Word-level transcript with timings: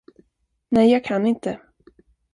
Nej, 0.69 0.91
jag 0.91 1.05
kan 1.05 1.25
inte. 1.25 1.59